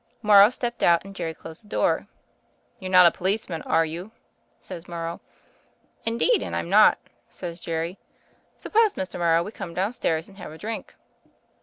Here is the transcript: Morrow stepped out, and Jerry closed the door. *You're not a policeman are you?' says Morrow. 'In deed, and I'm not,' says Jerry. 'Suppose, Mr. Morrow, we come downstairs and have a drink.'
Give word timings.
Morrow 0.23 0.49
stepped 0.49 0.81
out, 0.81 1.05
and 1.05 1.15
Jerry 1.15 1.35
closed 1.35 1.63
the 1.63 1.67
door. 1.67 2.07
*You're 2.79 2.89
not 2.89 3.05
a 3.05 3.11
policeman 3.11 3.61
are 3.61 3.85
you?' 3.85 4.11
says 4.59 4.87
Morrow. 4.87 5.21
'In 6.05 6.17
deed, 6.17 6.41
and 6.41 6.55
I'm 6.55 6.69
not,' 6.69 6.97
says 7.29 7.59
Jerry. 7.59 7.99
'Suppose, 8.57 8.95
Mr. 8.95 9.19
Morrow, 9.19 9.43
we 9.43 9.51
come 9.51 9.75
downstairs 9.75 10.27
and 10.27 10.39
have 10.39 10.51
a 10.51 10.57
drink.' 10.57 10.95